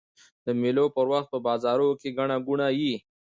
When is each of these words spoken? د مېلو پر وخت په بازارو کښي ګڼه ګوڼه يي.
د 0.45 0.47
مېلو 0.61 0.85
پر 0.95 1.05
وخت 1.11 1.27
په 1.33 1.39
بازارو 1.47 1.87
کښي 1.99 2.09
ګڼه 2.17 2.37
ګوڼه 2.47 2.67
يي. 2.79 2.95